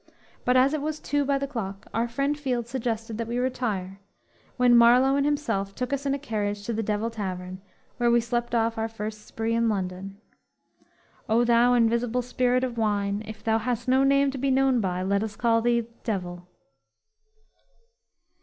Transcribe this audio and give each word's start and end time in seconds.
But 0.45 0.57
as 0.57 0.73
it 0.73 0.81
was 0.81 0.99
two 0.99 1.23
by 1.25 1.37
the 1.37 1.45
clock, 1.45 1.85
our 1.93 2.07
friend 2.07 2.35
Field 2.35 2.67
suggested 2.67 3.19
that 3.19 3.27
we 3.27 3.37
retire, 3.37 3.99
when 4.57 4.75
Marlow 4.75 5.15
and 5.15 5.27
himself 5.27 5.75
took 5.75 5.93
us 5.93 6.07
in 6.07 6.15
a 6.15 6.17
carriage 6.17 6.63
to 6.65 6.73
the 6.73 6.81
Devil 6.81 7.11
Tavern, 7.11 7.61
where 7.97 8.09
we 8.09 8.19
slept 8.19 8.55
off 8.55 8.79
our 8.79 8.87
first 8.87 9.27
spree 9.27 9.53
in 9.53 9.69
London. 9.69 10.17
_"O 11.29 11.45
thou 11.45 11.75
invisible 11.75 12.23
spirit 12.23 12.63
of 12.63 12.79
wine, 12.79 13.21
If 13.27 13.43
thou 13.43 13.59
hast 13.59 13.87
no 13.87 14.03
name 14.03 14.31
to 14.31 14.39
be 14.39 14.49
known 14.49 14.81
by, 14.81 15.03
Let 15.03 15.21
us 15.21 15.35
call 15.35 15.61
thee 15.61 15.87
Devil!" 16.03 16.47